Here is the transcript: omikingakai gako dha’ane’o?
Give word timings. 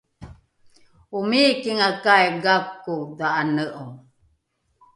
omikingakai 1.17 2.27
gako 2.43 2.93
dha’ane’o? 3.17 3.85